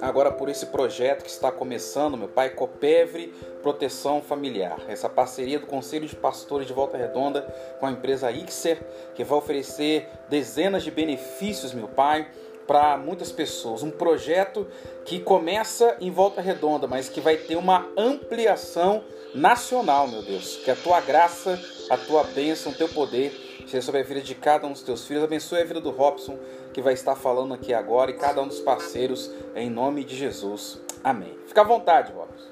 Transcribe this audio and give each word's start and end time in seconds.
Agora 0.00 0.30
por 0.30 0.48
esse 0.48 0.66
projeto 0.66 1.22
que 1.22 1.30
está 1.30 1.52
começando, 1.52 2.16
meu 2.16 2.28
pai 2.28 2.50
Copevre 2.50 3.28
Proteção 3.62 4.22
Familiar, 4.22 4.80
essa 4.88 5.08
parceria 5.08 5.58
do 5.58 5.66
Conselho 5.66 6.06
de 6.06 6.16
Pastores 6.16 6.66
de 6.66 6.72
Volta 6.72 6.96
Redonda 6.96 7.42
com 7.78 7.86
a 7.86 7.90
empresa 7.90 8.30
Ixer, 8.30 8.78
que 9.14 9.24
vai 9.24 9.38
oferecer 9.38 10.08
dezenas 10.28 10.84
de 10.84 10.90
benefícios, 10.90 11.74
meu 11.74 11.88
pai, 11.88 12.28
para 12.66 12.96
muitas 12.96 13.32
pessoas. 13.32 13.82
Um 13.82 13.90
projeto 13.90 14.66
que 15.04 15.18
começa 15.18 15.96
em 16.00 16.10
Volta 16.10 16.40
Redonda, 16.40 16.86
mas 16.86 17.08
que 17.08 17.20
vai 17.20 17.36
ter 17.36 17.56
uma 17.56 17.88
ampliação 17.96 19.02
nacional, 19.34 20.06
meu 20.06 20.22
Deus. 20.22 20.56
Que 20.56 20.70
a 20.70 20.76
tua 20.76 21.00
graça, 21.00 21.58
a 21.90 21.96
tua 21.96 22.22
bênção, 22.24 22.72
o 22.72 22.74
teu 22.74 22.88
poder 22.88 23.47
Seja 23.68 23.82
sobre 23.82 24.00
a 24.00 24.04
vida 24.04 24.22
de 24.22 24.34
cada 24.34 24.66
um 24.66 24.72
dos 24.72 24.80
teus 24.80 25.06
filhos. 25.06 25.22
Abençoe 25.22 25.60
a 25.60 25.64
vida 25.64 25.78
do 25.78 25.90
Robson, 25.90 26.38
que 26.72 26.80
vai 26.80 26.94
estar 26.94 27.14
falando 27.14 27.52
aqui 27.52 27.74
agora, 27.74 28.10
e 28.10 28.14
cada 28.14 28.40
um 28.40 28.48
dos 28.48 28.60
parceiros, 28.60 29.30
em 29.54 29.68
nome 29.68 30.04
de 30.04 30.16
Jesus. 30.16 30.80
Amém. 31.04 31.38
Fica 31.46 31.60
à 31.60 31.64
vontade, 31.64 32.10
Robson. 32.12 32.48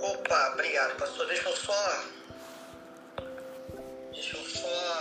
Opa, 0.00 0.50
obrigado, 0.52 0.96
pastor. 0.98 1.26
Deixa 1.28 1.48
eu 1.48 1.56
só. 1.56 2.04
Deixa 4.12 4.36
eu 4.36 4.42
só. 4.42 4.98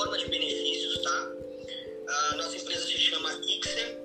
forma 0.00 0.16
de 0.16 0.28
benefícios, 0.28 1.02
tá? 1.02 1.30
A 2.08 2.36
nossa 2.36 2.56
empresa 2.56 2.86
se 2.86 2.96
chama 2.96 3.30
Ixer. 3.46 3.98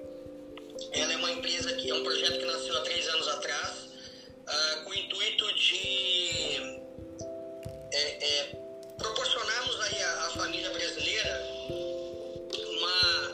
Ela 0.91 1.13
é 1.13 1.15
uma 1.15 1.31
empresa 1.31 1.71
que 1.73 1.89
é 1.89 1.93
um 1.93 2.03
projeto 2.03 2.37
que 2.37 2.45
nasceu 2.45 2.77
há 2.77 2.81
três 2.81 3.07
anos 3.07 3.27
atrás, 3.29 3.71
uh, 4.41 4.83
com 4.83 4.89
o 4.89 4.93
intuito 4.93 5.55
de 5.55 6.81
é, 7.93 8.25
é, 8.25 8.43
proporcionarmos 8.97 9.81
aí 9.83 10.03
à, 10.03 10.25
à 10.25 10.29
família 10.31 10.69
brasileira 10.69 11.43
uma 12.51 13.24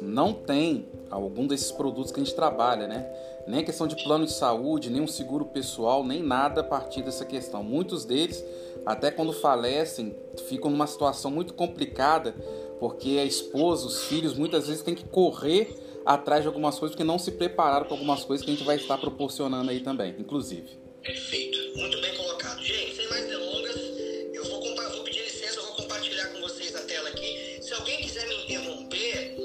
não 0.00 0.32
tem 0.32 0.88
algum 1.10 1.46
desses 1.46 1.70
produtos 1.70 2.12
que 2.12 2.20
a 2.20 2.24
gente 2.24 2.34
trabalha, 2.34 2.86
né? 2.86 3.06
Nem 3.46 3.64
questão 3.64 3.86
de 3.86 3.96
plano 4.02 4.26
de 4.26 4.32
saúde, 4.32 4.90
nem 4.90 5.00
um 5.00 5.06
seguro 5.06 5.44
pessoal, 5.44 6.04
nem 6.04 6.22
nada 6.22 6.62
a 6.62 6.64
partir 6.64 7.02
dessa 7.02 7.24
questão. 7.24 7.62
Muitos 7.62 8.04
deles, 8.04 8.44
até 8.84 9.10
quando 9.10 9.32
falecem, 9.32 10.16
ficam 10.48 10.70
numa 10.70 10.86
situação 10.86 11.30
muito 11.30 11.54
complicada, 11.54 12.34
porque 12.80 13.18
a 13.20 13.24
esposa, 13.24 13.86
os 13.86 14.04
filhos, 14.04 14.34
muitas 14.34 14.66
vezes 14.66 14.82
têm 14.82 14.94
que 14.94 15.04
correr 15.04 15.74
atrás 16.04 16.42
de 16.42 16.48
algumas 16.48 16.78
coisas, 16.78 16.94
porque 16.94 17.04
não 17.04 17.18
se 17.18 17.32
prepararam 17.32 17.86
para 17.86 17.94
algumas 17.94 18.24
coisas 18.24 18.44
que 18.44 18.50
a 18.50 18.54
gente 18.54 18.64
vai 18.64 18.76
estar 18.76 18.98
proporcionando 18.98 19.70
aí 19.70 19.80
também, 19.80 20.14
inclusive. 20.18 20.78
Perfeito, 21.02 21.58
muito 21.76 22.00
bem 22.00 22.16
colocado. 22.16 22.62
Gente, 22.62 22.96
sem 22.96 23.08
mais 23.08 23.26
delongas, 23.28 23.76
eu 24.32 24.44
vou, 24.44 24.60
vou 24.60 25.04
pedir 25.04 25.22
licença, 25.22 25.60
eu 25.60 25.66
vou 25.66 25.74
compartilhar 25.74 26.26
com 26.32 26.40
vocês 26.40 26.74
a 26.74 26.80
tela 26.80 27.08
aqui. 27.08 27.58
Se 27.60 27.72
alguém 27.74 27.98
quiser 27.98 28.26
me 28.28 28.44
interromper, 28.44 29.36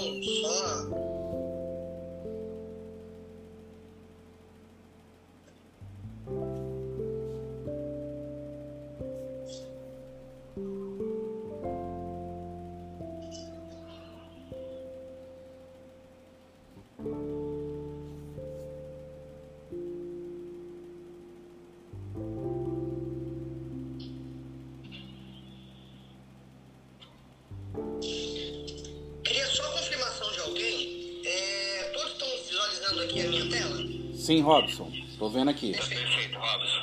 Então, 0.00 0.22
só 0.22 1.13
Sim, 34.24 34.40
Robson. 34.40 34.90
Tô 35.18 35.28
vendo 35.28 35.50
aqui. 35.50 35.72
Perfeito, 35.72 36.38
Robson. 36.38 36.73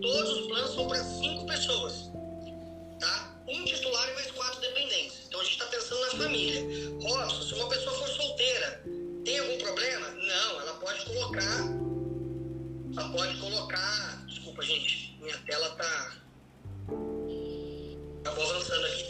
Todos 0.00 0.38
os 0.38 0.46
planos 0.46 0.74
são 0.74 0.88
para 0.88 1.02
cinco 1.02 1.46
pessoas, 1.46 2.10
tá? 2.98 3.34
Um 3.48 3.64
titular 3.64 4.10
e 4.10 4.14
mais 4.14 4.30
quatro 4.30 4.60
dependentes. 4.60 5.26
Então 5.26 5.40
a 5.40 5.44
gente 5.44 5.52
está 5.52 5.66
pensando 5.66 6.00
na 6.00 6.10
família. 6.24 6.62
Robson, 7.00 7.42
se 7.42 7.54
uma 7.54 7.68
pessoa 7.68 7.94
for 7.98 8.08
solteira, 8.08 8.82
tem 9.24 9.38
algum 9.38 9.58
problema? 9.58 10.08
Não, 10.10 10.60
ela 10.60 10.74
pode 10.74 11.04
colocar, 11.04 11.60
ela 12.96 13.08
pode 13.10 13.38
colocar, 13.38 14.24
desculpa, 14.26 14.62
gente, 14.62 15.16
minha 15.20 15.38
tela 15.38 15.70
tá, 15.70 16.16
tá 18.22 18.30
avançando 18.30 18.86
aqui. 18.86 19.04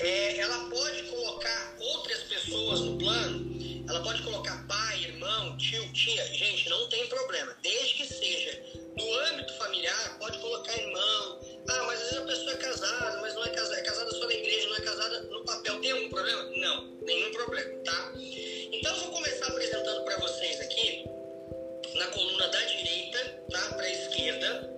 É, 0.00 0.38
ela 0.38 0.68
pode 0.68 1.02
colocar 1.04 1.76
outras 1.78 2.22
pessoas 2.24 2.80
no 2.80 2.98
plano 2.98 3.55
ela 3.88 4.02
pode 4.02 4.22
colocar 4.22 4.66
pai, 4.66 5.04
irmão, 5.04 5.56
tio, 5.56 5.92
tia. 5.92 6.24
Gente, 6.34 6.68
não 6.68 6.88
tem 6.88 7.06
problema. 7.06 7.56
Desde 7.62 7.94
que 7.94 8.06
seja 8.06 8.62
no 8.96 9.14
âmbito 9.20 9.52
familiar, 9.58 10.18
pode 10.18 10.38
colocar 10.38 10.76
irmão. 10.76 11.40
Ah, 11.68 11.84
mas 11.86 12.00
às 12.00 12.10
vezes 12.10 12.18
a 12.18 12.26
pessoa 12.26 12.52
é 12.52 12.56
casada, 12.56 13.20
mas 13.20 13.34
não 13.34 13.44
é 13.44 13.48
casada, 13.50 13.76
é 13.76 13.82
casada 13.82 14.10
só 14.10 14.26
na 14.26 14.34
igreja, 14.34 14.68
não 14.68 14.76
é 14.76 14.80
casada 14.80 15.20
no 15.22 15.44
papel. 15.44 15.80
Tem 15.80 15.90
algum 15.92 16.08
problema? 16.08 16.42
Não, 16.56 16.86
nenhum 17.02 17.32
problema, 17.32 17.78
tá? 17.84 18.12
Então 18.16 18.94
eu 18.94 19.00
vou 19.02 19.12
começar 19.12 19.46
apresentando 19.46 20.04
para 20.04 20.18
vocês 20.18 20.60
aqui, 20.60 21.04
na 21.94 22.06
coluna 22.08 22.48
da 22.48 22.60
direita, 22.62 23.44
tá? 23.50 23.74
Para 23.74 23.84
a 23.84 23.90
esquerda. 23.90 24.76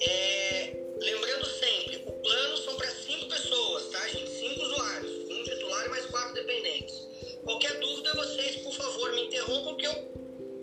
É, 0.00 0.76
lembrando 0.98 1.46
sempre, 1.46 2.04
o 2.06 2.12
plano 2.12 2.56
são 2.58 2.76
para 2.76 2.90
cinco 2.90 3.28
pessoas, 3.28 3.88
tá, 3.88 4.08
gente? 4.08 4.30
Cinco 4.30 4.62
usuários, 4.62 5.30
um 5.30 5.44
titular 5.44 5.86
e 5.86 5.88
mais 5.90 6.06
quatro 6.06 6.34
dependentes. 6.34 7.09
Qualquer 7.44 7.78
dúvida, 7.80 8.14
vocês, 8.14 8.56
por 8.56 8.72
favor, 8.74 9.12
me 9.12 9.26
interrompam 9.26 9.76
que 9.76 9.86
eu 9.86 10.10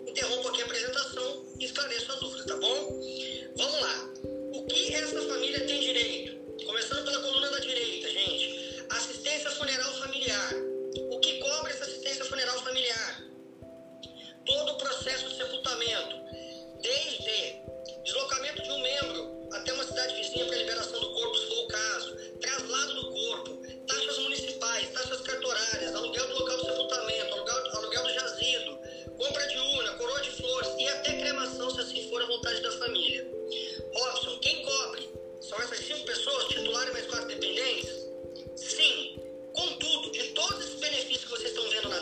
interrompo 0.06 0.48
aqui 0.48 0.62
a 0.62 0.64
apresentação 0.64 1.46
e 1.58 1.64
esclareço 1.64 2.12
a 2.12 2.14
dúvida, 2.16 2.46
tá 2.46 2.56
bom? 2.56 3.00
Vamos 3.56 3.80
lá. 3.80 4.10
O 4.54 4.66
que 4.66 4.94
essa 4.94 5.20
família 5.22 5.66
tem 5.66 5.80
direito? 5.80 6.64
Começando 6.64 7.04
pela 7.04 7.20
coluna 7.22 7.50
da 7.50 7.58
direita, 7.58 8.08
gente. 8.08 8.84
Assistência 8.90 9.50
funeral 9.50 9.92
familiar. 9.94 10.54
O 11.10 11.20
que 11.20 11.38
cobre 11.38 11.72
essa 11.72 11.84
assistência 11.84 12.24
funeral 12.24 12.58
familiar? 12.62 13.22
Todo 14.46 14.72
o 14.72 14.78
processo 14.78 15.28
de 15.28 15.36
sepultamento, 15.36 16.16
desde 16.80 17.62
deslocamento 18.04 18.62
de 18.62 18.70
um 18.70 18.80
membro 18.80 19.48
até 19.52 19.72
uma 19.72 19.84
cidade 19.84 20.14
vizinha 20.14 20.46
para 20.46 20.56
liberação 20.56 21.00
do 21.00 21.12
corpo, 21.12 21.36
se 21.36 21.46
for 21.46 21.58
o 21.58 21.68
caso, 21.68 22.16
traslado 22.40 22.94
do 22.94 23.10
corpo, 23.10 23.86
taxas 23.86 24.18
municipais, 24.18 24.88
taxas 24.90 25.20
cartorárias, 25.22 25.94
aluguel 25.94 26.26
do 26.28 26.34
local 26.34 26.56
do 26.58 26.64
sepultamento, 26.66 27.34
aluguel, 27.34 27.76
aluguel 27.76 28.02
do 28.02 28.14
jazido, 28.14 28.78
compra 29.16 29.46
de 29.46 29.58
urna, 29.58 29.92
coroa 29.94 30.20
de 30.20 30.30
flores 30.30 30.70
e 30.78 30.88
até 30.88 31.18
cremação, 31.18 31.70
se 31.70 31.80
assim 31.80 32.08
for 32.08 32.22
a 32.22 32.26
vontade 32.26 32.60
da 32.62 32.72
família. 32.72 33.26
Robson, 33.94 34.38
quem 34.40 34.62
cobre? 34.62 35.10
São 35.40 35.58
essas 35.60 35.78
cinco 35.78 36.04
pessoas, 36.04 36.48
titular 36.48 36.88
e 36.88 36.92
mais 36.92 37.06
quatro 37.06 37.28
dependentes? 37.28 38.06
Sim. 38.56 39.16
Contudo, 39.54 40.12
de 40.12 40.22
todos 40.34 40.60
esses 40.60 40.78
benefícios 40.78 41.24
que 41.24 41.30
vocês 41.30 41.48
estão 41.48 41.68
vendo 41.68 41.88
na 41.88 41.97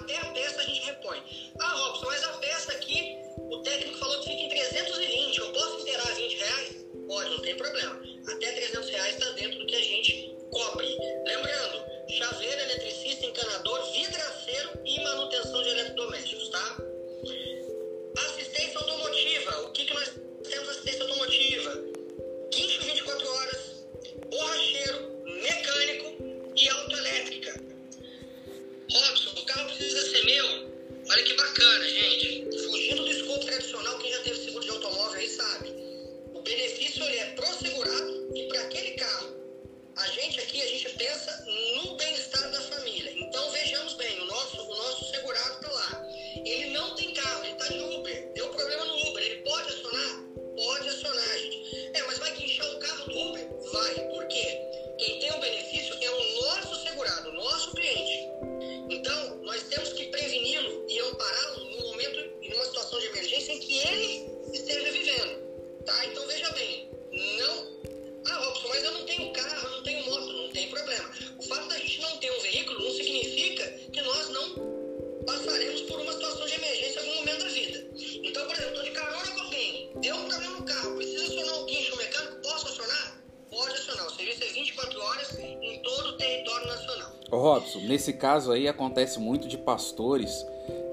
até 0.00 0.16
a 0.16 0.24
peça 0.32 0.60
a 0.60 0.64
gente 0.64 0.86
repõe. 0.86 1.22
Ah, 1.60 1.74
Robson, 1.74 2.06
mas 2.06 2.24
a 2.24 2.32
peça 2.34 2.72
aqui, 2.72 3.16
o 3.36 3.62
técnico 3.62 3.98
falou 3.98 4.20
que 4.20 4.30
fica 4.30 4.42
em 4.42 4.48
320, 4.48 5.38
eu 5.38 5.52
posso 5.52 5.80
inteirar 5.80 6.14
20 6.14 6.36
reais? 6.36 6.86
Pode, 7.06 7.30
não 7.30 7.40
tem 7.40 7.56
problema. 7.56 8.00
Até 8.28 8.52
300 8.52 8.87
precisa 29.98 30.16
ser 30.16 30.24
meu? 30.24 30.46
Olha 31.10 31.22
que 31.24 31.34
bacana, 31.34 31.88
gente. 31.88 32.44
Fugindo 32.66 33.02
do 33.02 33.10
escopo 33.10 33.44
tradicional, 33.46 33.98
quem 33.98 34.12
já 34.12 34.20
teve 34.20 34.44
seguro 34.44 34.64
de 34.64 34.70
automóvel 34.70 35.18
aí 35.18 35.28
sabe. 35.28 35.74
O 36.34 36.40
benefício 36.42 37.02
ele 37.04 37.18
é 37.18 37.24
pro 37.32 37.46
segurado 37.54 38.30
e 38.34 38.48
para 38.48 38.60
aquele 38.60 38.92
carro 38.92 39.36
a 39.96 40.06
gente 40.08 40.40
aqui, 40.40 40.62
a 40.62 40.66
gente 40.66 40.88
pensa 40.90 41.44
no 41.84 41.96
bem-estar 41.96 42.50
da 42.52 42.60
família. 42.60 43.12
Então 43.16 43.50
vejamos 43.50 43.94
bem, 43.94 44.20
o 44.20 44.26
nosso, 44.26 44.62
o 44.62 44.76
nosso 44.76 45.10
segurado 45.10 45.54
está 45.54 45.72
lá. 45.72 46.06
Ele 46.44 46.70
não 46.70 46.94
tem 46.94 47.12
carro, 47.14 47.44
ele 47.44 47.52
está 47.54 47.74
em 47.74 47.98
Uber. 47.98 48.32
Deu 48.34 48.48
problema 48.50 48.84
no 48.84 49.08
Uber. 49.08 49.24
Ele 49.24 49.42
pode 49.42 49.68
acionar? 49.68 50.24
Pode 50.54 50.88
acionar, 50.88 51.38
gente. 51.38 51.90
É, 51.94 52.02
mas 52.06 52.18
vai 52.18 52.36
guinchar 52.36 52.70
o 52.70 52.78
carro 52.78 53.04
do 53.06 53.18
Uber? 53.18 53.48
Vai. 53.72 53.94
Por 54.10 54.28
quê? 54.28 54.77
Quem 54.98 55.20
tem 55.20 55.30
o 55.32 55.40
benefício 55.40 55.96
é 56.00 56.10
o 56.10 56.42
nosso 56.42 56.82
segurado, 56.82 57.30
o 57.30 57.34
nosso 57.34 57.72
cliente. 57.72 58.28
Então, 58.90 59.36
nós 59.42 59.62
temos 59.64 59.92
que 59.92 60.06
preveni-lo 60.06 60.86
e 60.88 60.98
ampará-lo 60.98 61.64
no 61.70 61.86
momento, 61.88 62.18
em 62.42 62.52
uma 62.52 62.64
situação 62.64 62.98
de 62.98 63.06
emergência 63.06 63.52
em 63.52 63.60
que 63.60 63.78
ele 63.78 64.30
esteja 64.52 64.90
vivendo. 64.90 65.84
Tá? 65.84 66.04
Então 66.06 66.26
veja 66.26 66.50
bem, 66.50 66.90
não 67.38 67.78
ah, 68.26 68.44
Robson, 68.44 68.68
mas 68.68 68.84
eu 68.84 68.92
não 68.92 69.04
tenho 69.06 69.32
carro, 69.32 69.66
eu 69.66 69.70
não 69.70 69.82
tenho 69.82 70.04
moto, 70.04 70.32
não 70.32 70.50
tem 70.50 70.68
problema. 70.68 71.10
O 71.38 71.42
fato 71.44 71.68
da 71.68 71.78
gente 71.78 72.00
não 72.00 72.16
ter 72.18 72.30
um 72.30 72.40
veículo 72.40 72.82
não 72.82 72.90
significa 72.90 73.68
que 73.92 74.02
nós 74.02 74.28
não 74.28 75.24
passaremos 75.24 75.82
por 75.82 76.00
uma 76.00 76.12
situação 76.12 76.46
de 76.46 76.54
emergência 76.54 77.00
em 77.00 77.08
algum 77.08 77.14
momento 77.20 77.44
da 77.44 77.50
vida. 77.50 77.90
Então, 77.96 78.46
por 78.46 78.54
exemplo, 78.54 78.70
estou 78.70 78.84
de 78.84 78.90
carona 78.90 79.30
com 79.30 79.40
alguém, 79.40 79.92
deu 80.00 80.16
um 80.16 80.28
problema 80.28 80.58
no 80.58 80.64
carro, 80.64 80.96
precisa 80.96 81.24
acionar 81.24 81.60
o 81.60 81.64
guincho 81.64 81.96
mecânico, 81.96 82.42
posso 82.42 82.68
acionar? 82.68 83.17
Acionar. 83.66 84.06
O 84.06 84.10
serviço 84.10 84.44
é 84.44 84.46
24 84.46 85.00
horas 85.00 85.38
em 85.38 85.82
todo 85.82 86.08
o 86.10 86.16
território 86.16 86.66
nacional. 86.68 87.12
Ô 87.30 87.36
Robson, 87.36 87.80
nesse 87.80 88.12
caso 88.12 88.52
aí 88.52 88.68
acontece 88.68 89.18
muito 89.18 89.48
de 89.48 89.58
pastores 89.58 90.46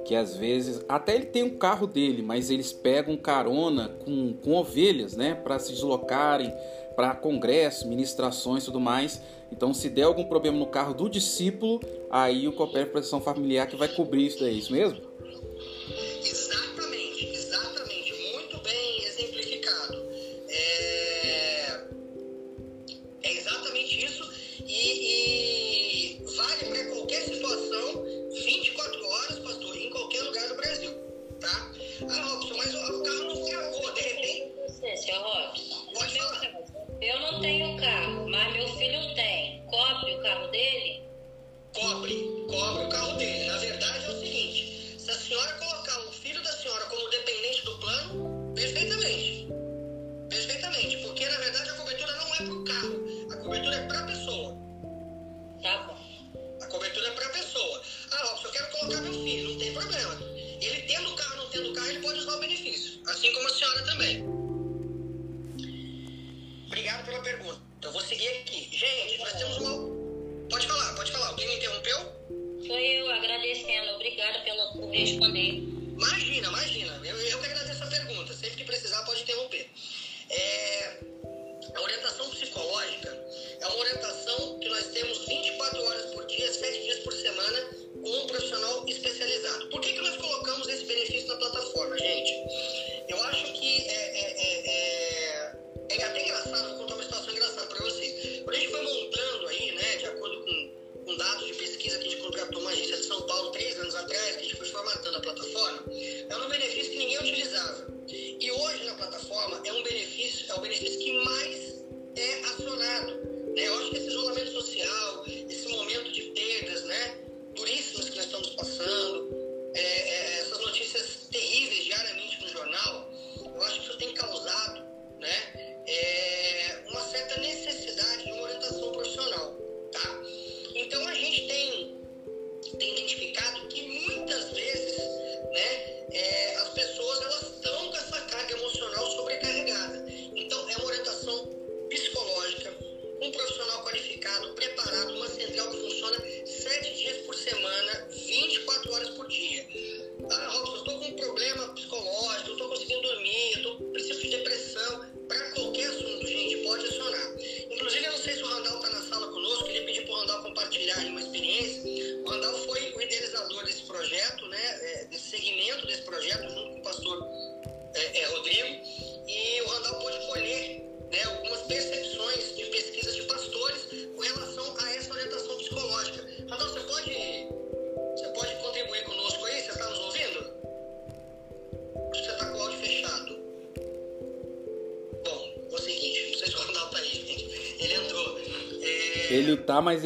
que 0.05 0.15
às 0.15 0.35
vezes 0.35 0.85
até 0.87 1.15
ele 1.15 1.25
tem 1.25 1.43
um 1.43 1.57
carro 1.57 1.87
dele, 1.87 2.21
mas 2.21 2.49
eles 2.49 2.71
pegam 2.71 3.17
carona 3.17 3.89
com, 4.05 4.33
com 4.33 4.53
ovelhas, 4.53 5.15
né, 5.15 5.33
para 5.33 5.57
se 5.57 5.73
deslocarem 5.73 6.53
para 6.95 7.13
congressos, 7.13 7.83
ministrações 7.83 8.63
e 8.63 8.65
tudo 8.67 8.79
mais. 8.79 9.21
Então, 9.51 9.73
se 9.73 9.89
der 9.89 10.03
algum 10.03 10.25
problema 10.25 10.57
no 10.57 10.67
carro 10.67 10.93
do 10.93 11.09
discípulo, 11.09 11.81
aí 12.09 12.47
o 12.47 12.53
Copérnico 12.53 12.93
Proteção 12.93 13.19
Familiar 13.19 13.67
que 13.67 13.75
vai 13.75 13.87
cobrir 13.89 14.27
isso 14.27 14.39
daí, 14.39 14.53
é 14.53 14.57
isso 14.57 14.71
mesmo? 14.71 15.14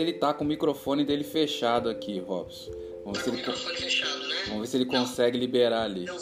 ele 0.02 0.14
tá 0.14 0.34
com 0.34 0.44
o 0.44 0.48
microfone 0.48 1.04
dele 1.06 1.24
fechado 1.24 1.90
aqui, 1.90 2.20
Robson. 2.20 2.72
Vamos, 3.04 3.24
tá 3.24 3.32
ver, 3.32 3.38
se 3.38 3.64
tá 3.64 3.70
ele... 3.70 3.78
fechado, 3.78 4.28
né? 4.28 4.36
Vamos 4.48 4.62
ver 4.62 4.68
se 4.68 4.78
ele 4.78 4.86
Não. 4.86 4.92
consegue 4.92 5.38
liberar 5.38 5.84
ali. 5.84 6.06
Não. 6.06 6.18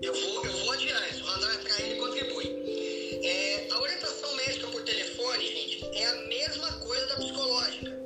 Eu 0.00 0.14
vou, 0.14 0.44
eu 0.44 0.52
vou 0.52 0.72
adiar 0.72 1.10
isso, 1.10 1.24
o 1.24 1.26
radar 1.26 1.58
pra 1.62 1.84
ele 1.84 2.00
contribui. 2.00 2.46
É, 3.24 3.68
a 3.70 3.80
orientação 3.80 4.36
médica 4.36 4.66
por 4.68 4.82
telefone, 4.82 5.44
gente, 5.44 5.84
é 5.92 6.06
a 6.06 6.14
mesma 6.28 6.72
coisa 6.80 7.06
da 7.06 7.16
psicológica. 7.16 7.97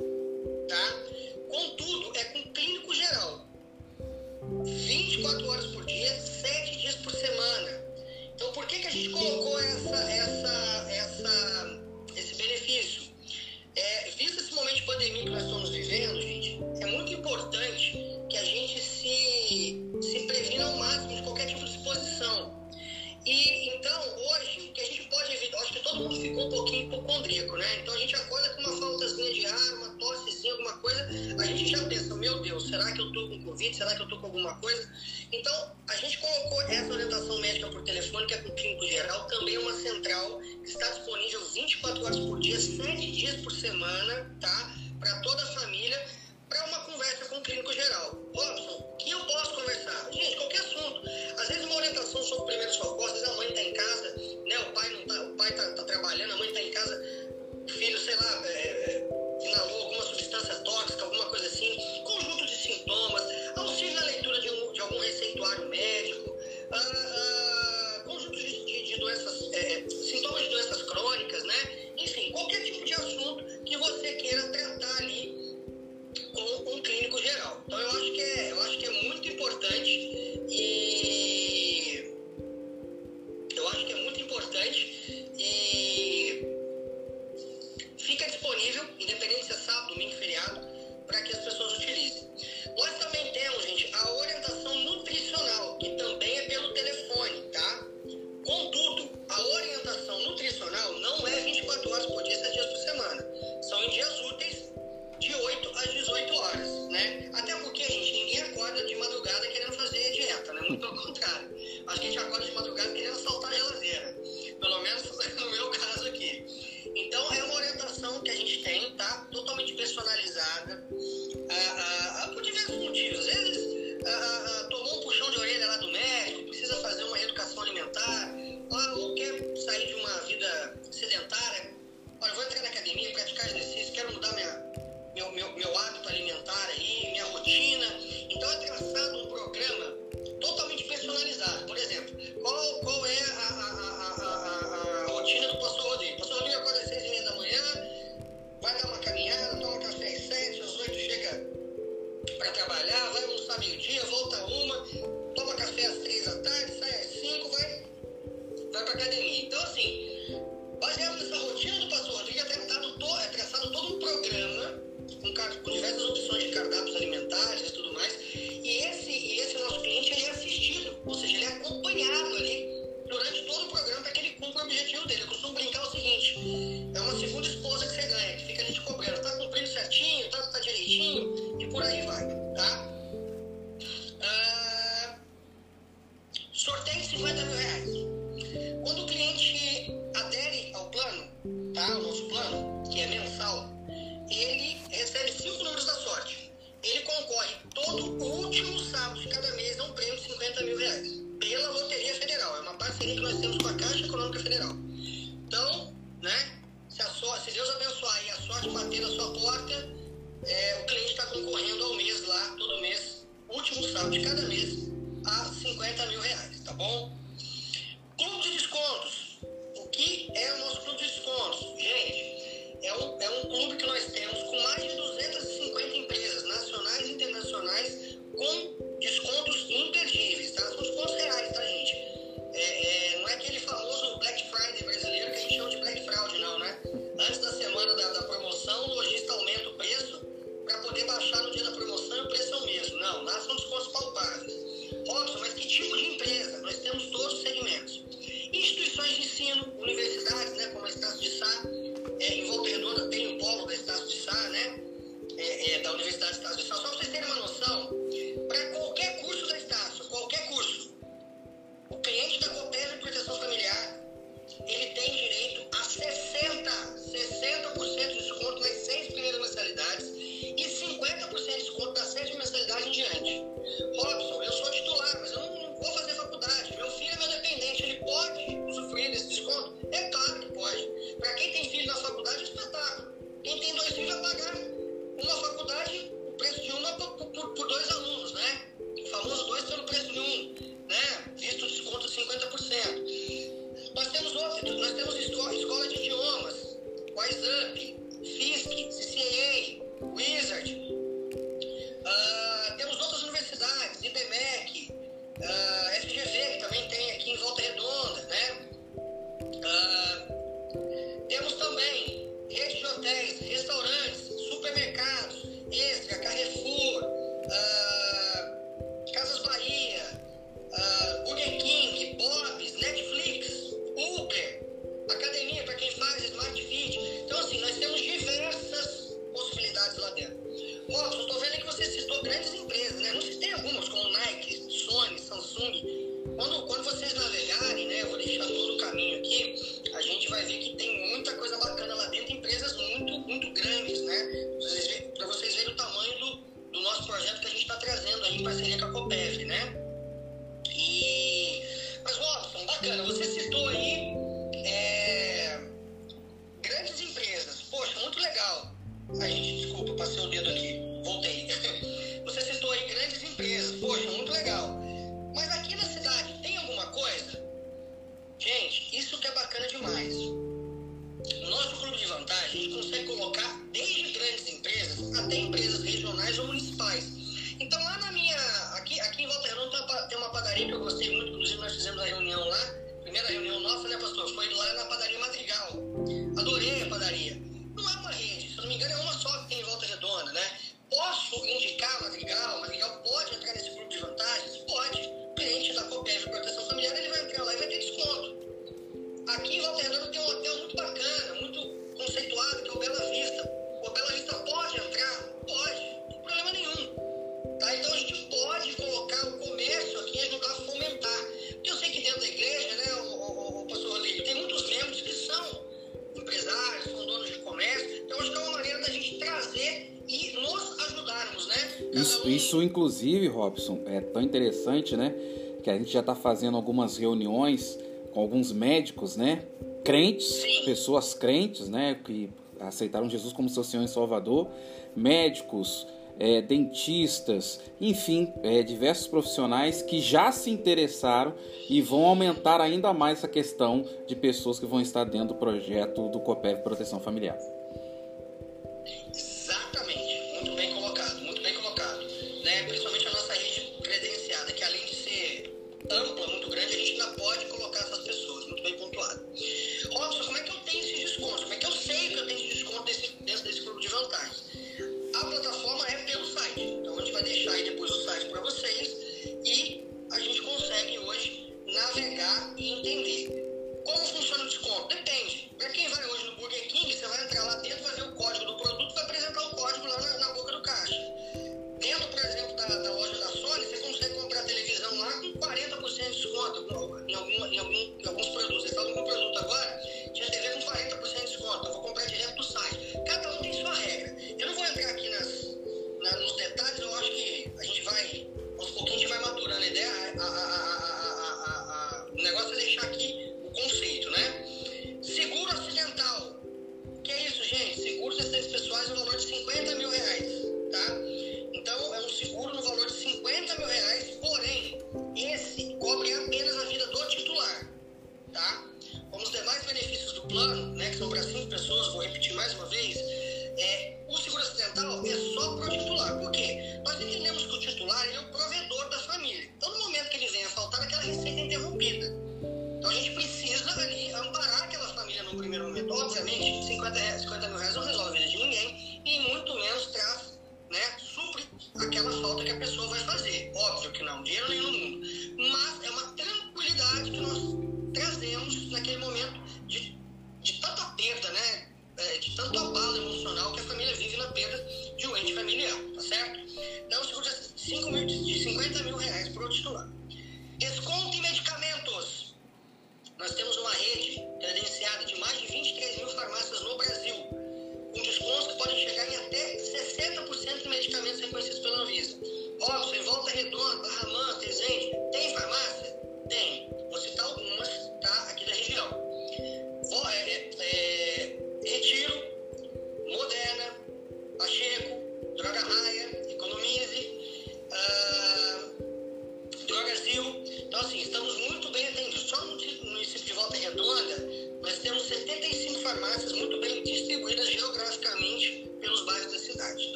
Isso, 422.53 422.63
inclusive, 422.63 423.29
Robson, 423.29 423.81
é 423.87 423.99
tão 423.99 424.21
interessante, 424.21 424.95
né? 424.95 425.15
Que 425.63 425.71
a 425.71 425.79
gente 425.79 425.91
já 425.91 426.01
está 426.01 426.15
fazendo 426.15 426.55
algumas 426.55 426.99
reuniões 426.99 427.79
com 428.13 428.21
alguns 428.21 428.53
médicos, 428.53 429.17
né? 429.17 429.47
Crentes, 429.83 430.45
pessoas 430.67 431.15
crentes, 431.15 431.71
né? 431.71 431.99
Que 432.05 432.29
aceitaram 432.61 433.09
Jesus 433.09 433.33
como 433.33 433.49
seu 433.49 433.65
Senhor 433.65 433.85
e 433.85 433.89
Salvador, 433.89 434.49
médicos, 434.95 435.87
é, 436.19 436.43
dentistas, 436.43 437.59
enfim, 437.81 438.31
é, 438.43 438.63
diversos 438.63 439.07
profissionais 439.07 439.81
que 439.81 439.99
já 439.99 440.31
se 440.31 440.51
interessaram 440.51 441.33
e 441.71 441.81
vão 441.81 442.05
aumentar 442.05 442.61
ainda 442.61 442.93
mais 442.93 443.17
essa 443.17 443.29
questão 443.29 443.83
de 444.07 444.15
pessoas 444.15 444.59
que 444.59 444.67
vão 444.67 444.79
estar 444.79 445.05
dentro 445.05 445.29
do 445.29 445.35
projeto 445.37 446.07
do 446.11 446.21
COPEV 446.21 446.61
Proteção 446.61 447.01
Familiar. 447.01 447.39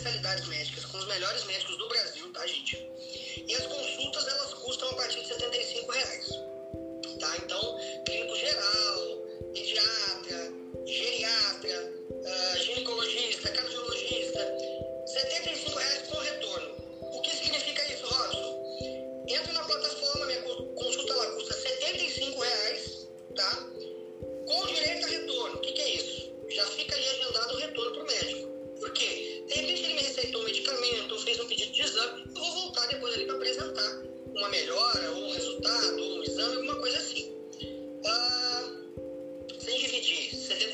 especialidades 0.00 0.46
médicas, 0.48 0.84
com 0.86 0.98
os 0.98 1.06
melhores 1.06 1.44
médicos 1.44 1.76
do 1.76 1.88
Brasil, 1.88 2.32
tá, 2.32 2.46
gente? 2.46 2.76
E 3.46 3.54
as 3.54 3.66
consultas 3.66 3.89
uma 34.40 34.48
melhora, 34.48 35.10
ou 35.12 35.24
um 35.24 35.32
resultado, 35.32 35.98
ou 35.98 36.18
um 36.18 36.22
exame, 36.22 36.56
alguma 36.56 36.76
coisa 36.76 36.96
assim. 36.96 37.30
Ah, 38.06 38.72
sem 39.58 39.78
dividir, 39.78 40.34
70 40.34 40.69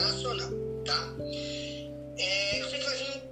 nacional, 0.00 0.50
tá? 0.84 1.16
É, 2.18 2.60
eu 2.60 2.70
sei 2.70 2.78
que 2.78 2.84
vai 2.84 2.96
vir, 2.96 3.22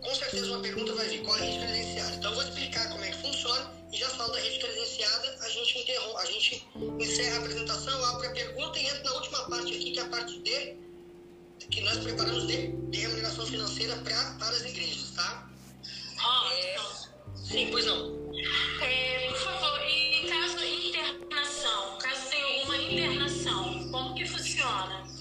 com 0.00 0.14
certeza 0.14 0.46
uma 0.46 0.60
pergunta 0.60 0.94
vai 0.94 1.08
vir, 1.08 1.22
qual 1.22 1.36
a 1.36 1.40
rede 1.40 1.58
credenciada? 1.58 2.16
Então 2.16 2.30
eu 2.30 2.36
vou 2.36 2.44
explicar 2.44 2.90
como 2.90 3.04
é 3.04 3.10
que 3.10 3.18
funciona 3.18 3.70
e 3.92 3.96
já 3.96 4.08
falo 4.10 4.32
da 4.32 4.40
rede 4.40 4.58
credenciada, 4.58 5.38
a 5.40 5.48
gente, 5.48 5.78
interrompe, 5.78 6.20
a 6.20 6.26
gente 6.26 6.66
encerra 7.00 7.36
a 7.36 7.38
apresentação, 7.38 8.04
abre 8.04 8.26
a 8.26 8.30
pergunta 8.30 8.78
e 8.78 8.86
entra 8.86 9.04
na 9.04 9.12
última 9.12 9.48
parte 9.48 9.74
aqui, 9.74 9.92
que 9.92 10.00
é 10.00 10.02
a 10.02 10.08
parte 10.08 10.38
de 10.40 10.84
que 11.70 11.80
nós 11.80 11.98
preparamos 11.98 12.46
de, 12.46 12.68
de 12.90 12.98
remuneração 12.98 13.46
financeira 13.46 13.96
pra, 13.98 14.36
para 14.38 14.50
as 14.50 14.62
igrejas, 14.62 15.12
tá? 15.12 15.48
Oh, 16.18 16.52
é, 16.52 16.76
sim, 17.36 17.68
pois 17.70 17.86
não. 17.86 18.32
É, 18.82 19.28
por 19.28 19.38
favor, 19.38 19.80
e 19.88 20.28
caso 20.28 20.64
internação, 20.64 21.98
caso 21.98 22.30
tenha 22.30 22.44
alguma 22.44 22.76
internação, 22.76 23.90
como 23.90 24.14
que 24.14 24.26
funciona? 24.26 25.13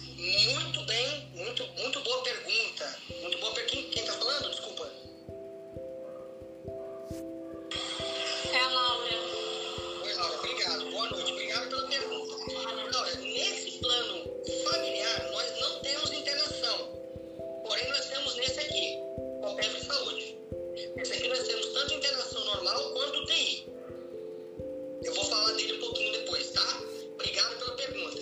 falar 25.34 25.54
dele 25.54 25.74
um 25.74 25.80
pouquinho 25.80 26.12
depois, 26.12 26.52
tá? 26.52 26.82
Obrigado 27.14 27.58
pela 27.58 27.76
pergunta. 27.76 28.22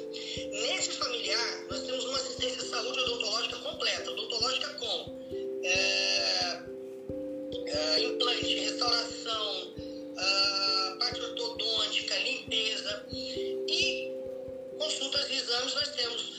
Nesse 0.50 0.92
familiar, 0.92 1.66
nós 1.70 1.82
temos 1.82 2.06
uma 2.06 2.18
assistência 2.18 2.64
de 2.64 2.70
saúde 2.70 3.00
odontológica 3.02 3.58
completa. 3.58 4.12
Odontológica 4.12 4.74
com 4.76 5.20
é, 5.64 6.64
é, 7.68 8.00
implante, 8.02 8.60
restauração, 8.60 9.74
é, 10.18 10.96
parte 11.00 11.22
ortodôntica, 11.22 12.18
limpeza 12.20 13.06
e 13.12 14.12
consultas 14.80 15.30
e 15.30 15.36
exames. 15.36 15.74
Nós 15.76 15.90
temos 15.90 16.32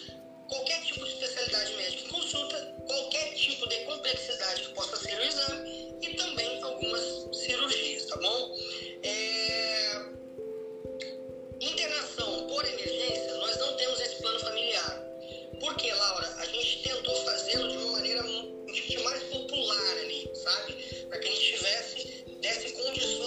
qualquer 0.49 0.83
tipo 0.85 1.05
de 1.05 1.13
especialidade 1.13 1.75
médica 1.75 2.05
em 2.05 2.09
consulta, 2.09 2.75
qualquer 2.87 3.35
tipo 3.35 3.69
de 3.69 3.77
complexidade 3.85 4.63
que 4.63 4.75
possa 4.75 4.97
ser 4.97 5.19
o 5.19 5.23
exame 5.23 5.97
e 6.01 6.15
também 6.15 6.63
algumas 6.63 7.29
cirurgias, 7.37 8.07
tá 8.07 8.17
bom? 8.17 8.57
É... 9.03 10.22
Internação 11.63 12.49
por 12.49 12.65
emergência, 12.65 13.35
nós 13.35 13.57
não 13.57 13.77
temos 13.77 14.01
esse 14.01 14.17
plano 14.17 14.41
familiar. 14.41 15.01
Porque, 15.61 15.93
Laura, 15.95 16.27
a 16.39 16.47
gente 16.47 16.83
tentou 16.83 17.15
fazê-lo 17.25 17.69
de 17.69 17.77
uma 17.77 17.93
maneira 17.93 18.23
mais 19.05 19.23
popular 19.25 19.99
ali, 19.99 20.31
sabe? 20.35 20.73
Para 21.09 21.19
que 21.19 21.29
a 21.29 21.31
gente 21.31 21.57
tivesse, 21.57 22.25
desse 22.41 22.73
condições 22.73 23.22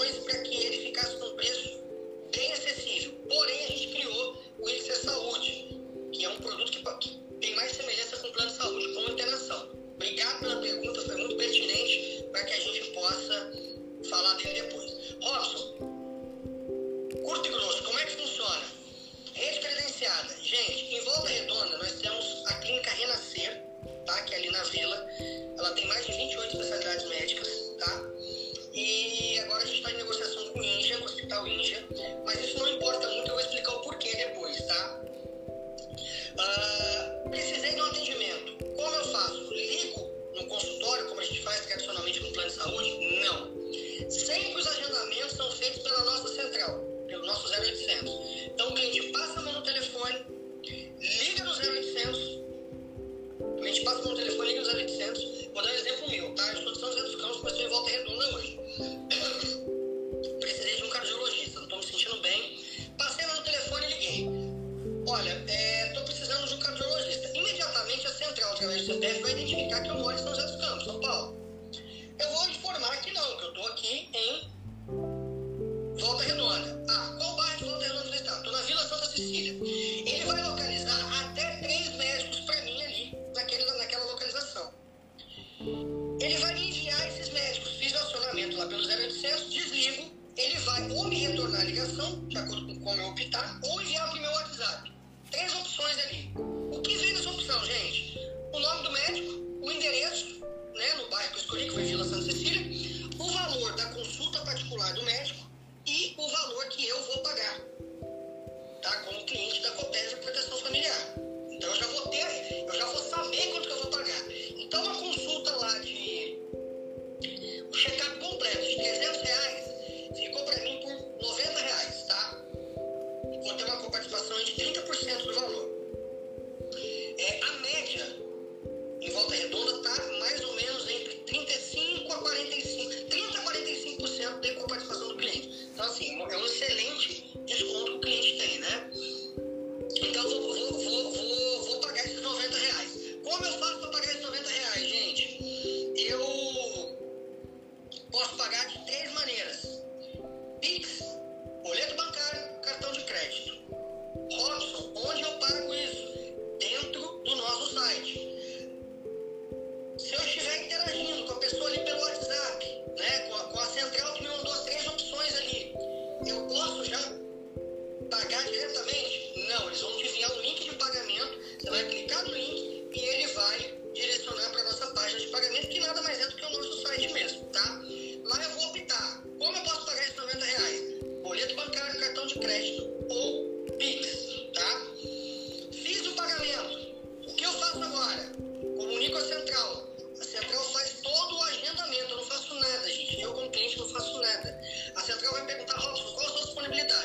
Como 109.03 109.25
cliente 109.25 109.61
da 109.61 109.71
Copesa 109.71 110.17
Proteção 110.17 110.57
Familiar. 110.59 111.34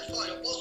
fora, 0.05 0.29
eu 0.29 0.37
posso 0.37 0.60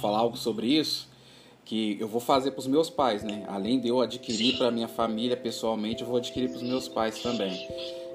falar 0.00 0.18
algo 0.18 0.36
sobre 0.36 0.66
isso 0.66 1.08
que 1.66 1.98
eu 2.00 2.06
vou 2.06 2.20
fazer 2.20 2.52
para 2.52 2.60
os 2.60 2.66
meus 2.68 2.88
pais, 2.88 3.24
né? 3.24 3.44
Além 3.48 3.80
de 3.80 3.88
eu 3.88 4.00
adquirir 4.00 4.56
para 4.56 4.70
minha 4.70 4.86
família 4.86 5.36
pessoalmente, 5.36 6.00
eu 6.00 6.08
vou 6.08 6.16
adquirir 6.16 6.48
para 6.48 6.58
os 6.58 6.62
meus 6.62 6.88
pais 6.88 7.20
também. 7.20 7.52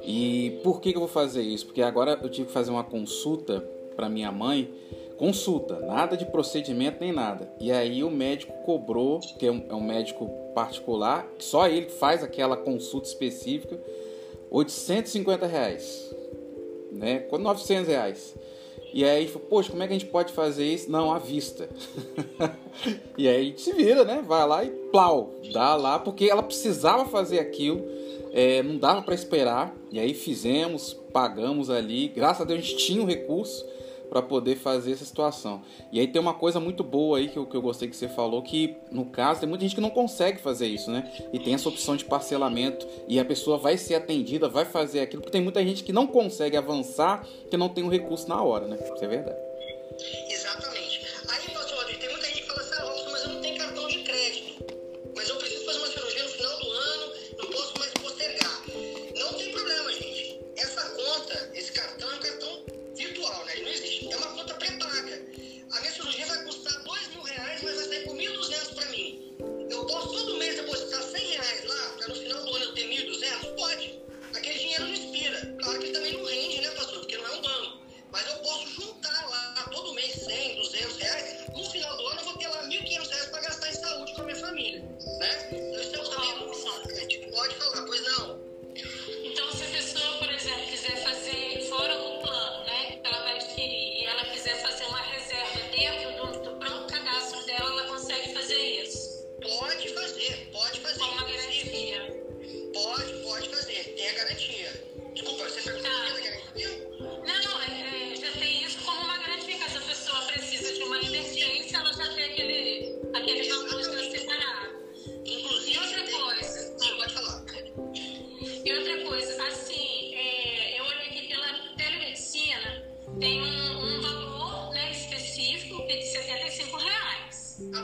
E 0.03 0.59
por 0.63 0.79
que, 0.79 0.91
que 0.91 0.95
eu 0.95 1.01
vou 1.01 1.09
fazer 1.09 1.43
isso? 1.43 1.65
Porque 1.65 1.81
agora 1.81 2.17
eu 2.23 2.29
tive 2.29 2.47
que 2.47 2.53
fazer 2.53 2.71
uma 2.71 2.83
consulta 2.83 3.59
para 3.95 4.07
minha 4.07 4.31
mãe, 4.31 4.73
consulta, 5.17 5.81
nada 5.81 6.15
de 6.15 6.25
procedimento 6.25 6.97
nem 7.01 7.11
nada. 7.11 7.51
E 7.59 7.73
aí 7.73 8.05
o 8.05 8.09
médico 8.09 8.53
cobrou, 8.63 9.19
que 9.19 9.45
é 9.45 9.51
um, 9.51 9.65
é 9.69 9.75
um 9.75 9.83
médico 9.83 10.29
particular, 10.55 11.27
só 11.37 11.67
ele 11.67 11.89
faz 11.89 12.23
aquela 12.23 12.55
consulta 12.55 13.09
específica, 13.09 13.77
850 14.49 15.45
reais, 15.45 16.15
né? 16.89 17.19
Com 17.19 17.37
900 17.37 17.87
reais. 17.87 18.35
E 18.93 19.05
aí, 19.05 19.27
poxa, 19.49 19.71
como 19.71 19.81
é 19.81 19.87
que 19.87 19.93
a 19.93 19.97
gente 19.97 20.09
pode 20.09 20.33
fazer 20.33 20.65
isso? 20.65 20.91
Não, 20.91 21.13
à 21.13 21.17
vista. 21.17 21.69
e 23.17 23.27
aí 23.27 23.41
a 23.41 23.43
gente 23.43 23.61
se 23.61 23.71
vira, 23.73 24.03
né? 24.03 24.23
Vai 24.25 24.45
lá 24.45 24.63
e 24.65 24.69
plau, 24.69 25.35
dá 25.53 25.75
lá, 25.75 25.97
porque 25.97 26.25
ela 26.25 26.43
precisava 26.43 27.05
fazer 27.05 27.39
aquilo, 27.39 27.81
é, 28.33 28.61
não 28.61 28.77
dava 28.77 29.01
para 29.01 29.15
esperar. 29.15 29.73
E 29.91 29.99
aí 29.99 30.13
fizemos, 30.13 30.93
pagamos 31.13 31.69
ali. 31.69 32.09
Graças 32.09 32.41
a 32.41 32.45
Deus 32.45 32.59
a 32.59 32.61
gente 32.63 32.77
tinha 32.77 33.01
o 33.01 33.05
um 33.05 33.07
recurso 33.07 33.65
para 34.11 34.21
poder 34.21 34.57
fazer 34.57 34.91
essa 34.91 35.05
situação. 35.05 35.61
E 35.89 35.97
aí 35.97 36.05
tem 36.05 36.21
uma 36.21 36.33
coisa 36.33 36.59
muito 36.59 36.83
boa 36.83 37.17
aí 37.17 37.29
que 37.29 37.37
eu, 37.37 37.45
que 37.45 37.55
eu 37.55 37.61
gostei 37.61 37.87
que 37.87 37.95
você 37.95 38.09
falou, 38.09 38.41
que 38.41 38.75
no 38.91 39.05
caso 39.05 39.39
tem 39.39 39.47
muita 39.47 39.63
gente 39.63 39.73
que 39.73 39.79
não 39.79 39.89
consegue 39.89 40.41
fazer 40.41 40.67
isso, 40.67 40.91
né? 40.91 41.09
E 41.31 41.39
tem 41.39 41.53
essa 41.53 41.69
opção 41.69 41.95
de 41.95 42.03
parcelamento 42.03 42.85
e 43.07 43.17
a 43.21 43.23
pessoa 43.23 43.57
vai 43.57 43.77
ser 43.77 43.95
atendida, 43.95 44.49
vai 44.49 44.65
fazer 44.65 44.99
aquilo, 44.99 45.21
porque 45.21 45.31
tem 45.31 45.41
muita 45.41 45.63
gente 45.63 45.81
que 45.81 45.93
não 45.93 46.05
consegue 46.05 46.57
avançar, 46.57 47.25
que 47.49 47.55
não 47.55 47.69
tem 47.69 47.85
o 47.85 47.87
recurso 47.87 48.27
na 48.27 48.43
hora, 48.43 48.67
né? 48.67 48.77
Isso 48.83 49.01
é 49.01 49.07
verdade. 49.07 49.39
Exatamente. 50.29 50.70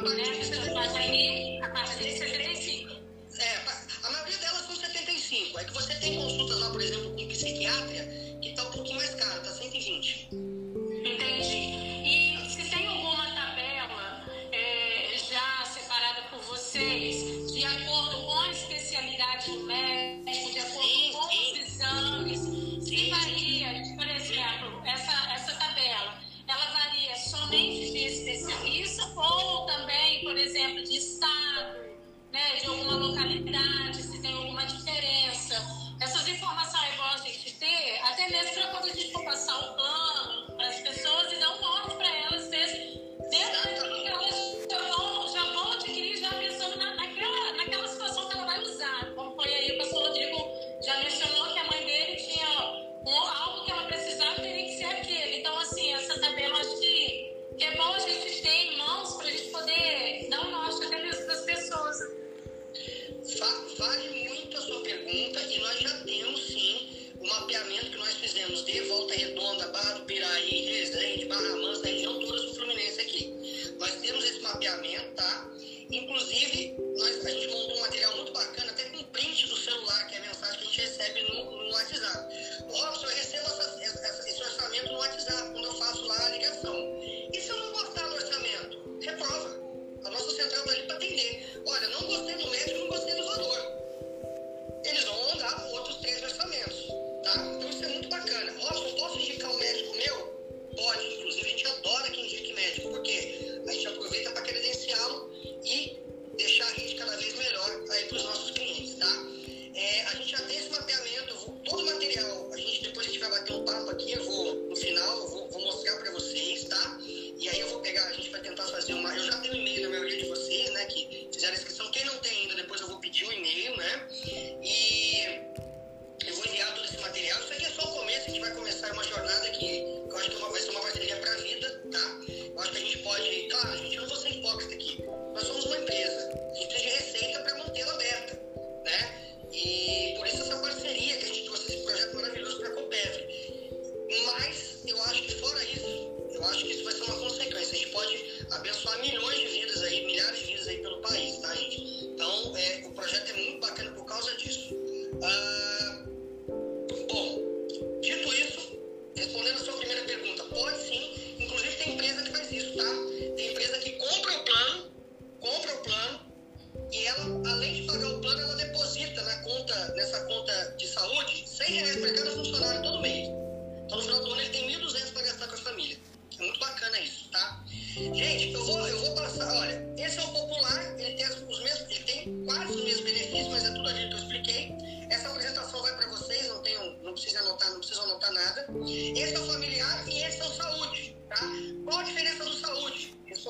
Todo 0.04 0.72
o 0.72 0.76
material 0.76 1.58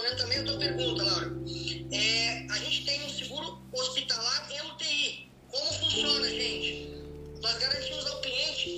respondendo 0.08 0.18
também 0.18 0.38
a 0.40 0.44
tua 0.44 0.58
pergunta, 0.58 1.04
Laura. 1.04 1.32
É, 1.92 2.48
a 2.50 2.58
gente 2.60 2.86
tem 2.86 3.04
um 3.04 3.10
seguro 3.10 3.62
hospitalar 3.74 4.50
e 4.52 4.62
UTI. 4.62 5.32
Como 5.50 5.74
funciona, 5.74 6.30
gente? 6.30 6.90
Nós 7.42 7.58
garantimos 7.58 8.06
ao 8.08 8.22
cliente 8.22 8.70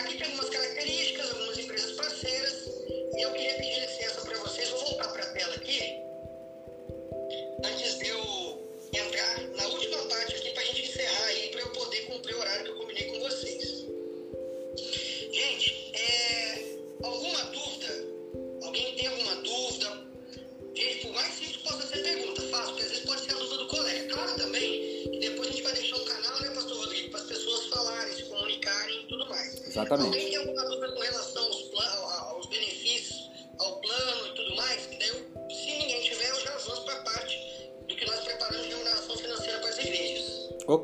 Aqui 0.00 0.16
tem 0.16 0.32
umas 0.32 0.48
características 0.48 1.09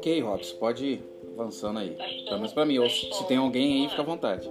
Ok, 0.07 0.21
Robson, 0.23 0.57
pode 0.59 0.87
ir 0.87 1.03
avançando 1.37 1.81
aí. 1.81 1.97
Pelo 2.27 2.37
menos 2.37 2.53
pra 2.53 2.65
mim. 2.65 2.79
Ou 2.79 2.89
se 2.89 3.27
tem 3.27 3.39
alguém 3.39 3.83
aí, 3.83 3.89
fica 3.89 4.03
à 4.03 4.05
vontade. 4.05 4.49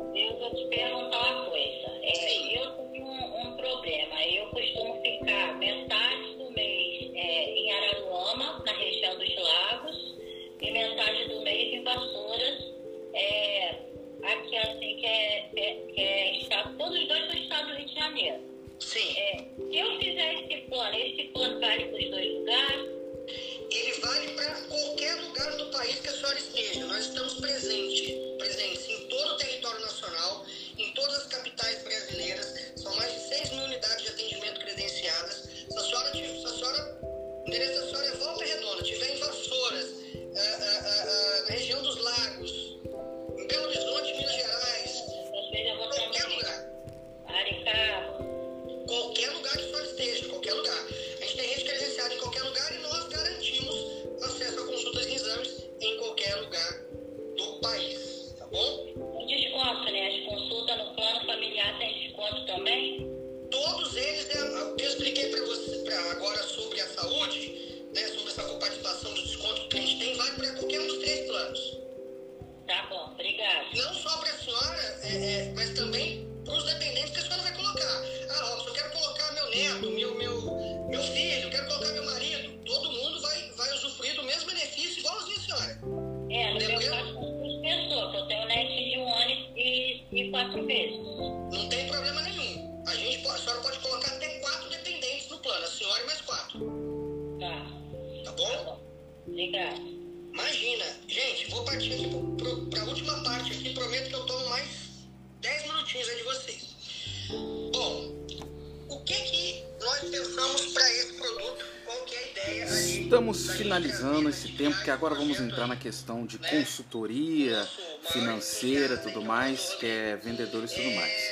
porque 114.85 114.91
agora 114.91 115.15
vamos 115.15 115.39
entrar 115.39 115.65
na 115.65 115.75
questão 115.75 116.27
de 116.27 116.37
consultoria 116.37 117.67
financeira, 118.11 118.95
tudo 118.95 119.19
mais, 119.19 119.73
que 119.79 119.87
é 119.87 120.15
vendedores 120.15 120.73
e 120.73 120.75
tudo 120.75 120.91
mais. 120.91 121.31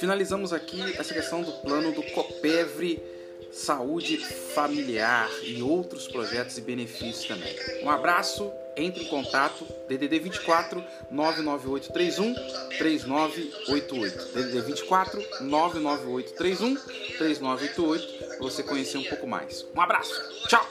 Finalizamos 0.00 0.54
aqui 0.54 0.80
essa 0.96 1.12
questão 1.12 1.42
do 1.42 1.52
plano 1.52 1.92
do 1.92 2.02
Copevre 2.12 3.02
Saúde 3.52 4.16
Familiar 4.54 5.28
e 5.42 5.62
outros 5.62 6.08
projetos 6.08 6.56
e 6.56 6.62
benefícios 6.62 7.26
também. 7.26 7.54
Um 7.82 7.90
abraço, 7.90 8.50
entre 8.74 9.04
em 9.04 9.08
contato, 9.08 9.66
DDD 9.86 10.20
24 10.20 10.82
99831 11.10 12.34
3988. 12.78 14.32
DDD 14.32 14.60
24 14.62 15.22
99831 15.42 16.74
3988, 17.18 18.28
para 18.28 18.38
você 18.38 18.62
conhecer 18.62 18.96
um 18.96 19.04
pouco 19.04 19.26
mais. 19.26 19.66
Um 19.76 19.80
abraço, 19.82 20.14
tchau! 20.48 20.66